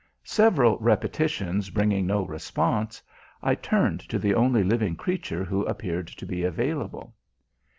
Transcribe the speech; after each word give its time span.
Several 0.23 0.79
repetitions 0.79 1.69
bringing 1.69 2.07
no 2.07 2.25
response, 2.25 3.03
I 3.43 3.53
turned 3.53 3.99
to 4.09 4.17
the 4.17 4.33
only 4.33 4.63
living 4.63 4.95
creature 4.95 5.43
who 5.43 5.63
appeared 5.65 6.07
to 6.07 6.25
be 6.25 6.43
available. 6.43 7.13